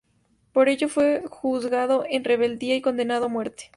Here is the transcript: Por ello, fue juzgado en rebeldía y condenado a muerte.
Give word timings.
Por 0.51 0.67
ello, 0.67 0.89
fue 0.89 1.21
juzgado 1.29 2.05
en 2.09 2.23
rebeldía 2.23 2.75
y 2.75 2.81
condenado 2.81 3.25
a 3.25 3.29
muerte. 3.29 3.69